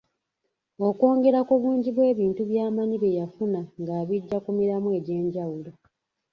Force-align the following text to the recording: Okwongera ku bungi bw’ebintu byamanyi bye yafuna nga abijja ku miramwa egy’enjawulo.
Okwongera 0.87 1.39
ku 1.47 1.53
bungi 1.61 1.89
bw’ebintu 1.95 2.41
byamanyi 2.49 2.95
bye 3.03 3.15
yafuna 3.19 3.59
nga 3.81 3.93
abijja 4.01 4.37
ku 4.43 4.49
miramwa 4.57 4.91
egy’enjawulo. 4.99 5.71